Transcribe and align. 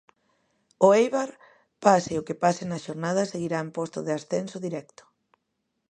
O 0.85 0.87
Eibar, 1.01 1.31
pase 1.85 2.13
o 2.21 2.25
que 2.27 2.39
pase 2.43 2.63
na 2.67 2.79
xornada, 2.85 3.29
seguirá 3.31 3.59
en 3.65 3.69
posto 3.77 3.99
de 4.03 4.11
ascenso 4.19 4.57
directo. 4.65 5.03